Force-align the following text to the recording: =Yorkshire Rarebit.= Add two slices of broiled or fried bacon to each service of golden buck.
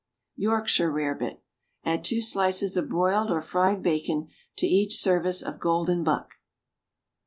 =Yorkshire 0.35 0.91
Rarebit.= 0.91 1.41
Add 1.85 2.03
two 2.03 2.23
slices 2.23 2.75
of 2.75 2.89
broiled 2.89 3.29
or 3.29 3.39
fried 3.39 3.83
bacon 3.83 4.29
to 4.57 4.65
each 4.65 4.97
service 4.99 5.43
of 5.43 5.59
golden 5.59 6.03
buck. 6.03 6.39